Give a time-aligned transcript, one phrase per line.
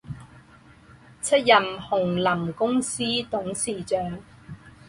[1.21, 4.17] 出任鸿霖公司董事长。